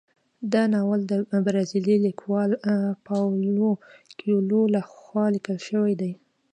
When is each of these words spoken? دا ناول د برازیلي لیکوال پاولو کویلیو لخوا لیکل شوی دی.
دا 0.53 0.63
ناول 0.73 1.01
د 1.11 1.13
برازیلي 1.45 1.97
لیکوال 2.05 2.51
پاولو 3.07 3.71
کویلیو 4.19 4.61
لخوا 4.75 5.25
لیکل 5.35 5.57
شوی 5.67 5.93
دی. 6.01 6.11